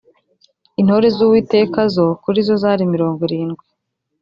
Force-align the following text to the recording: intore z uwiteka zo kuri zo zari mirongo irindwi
intore 0.81 1.07
z 1.15 1.17
uwiteka 1.25 1.81
zo 1.95 2.05
kuri 2.23 2.39
zo 2.47 2.55
zari 2.63 2.83
mirongo 2.93 3.19
irindwi 3.27 3.65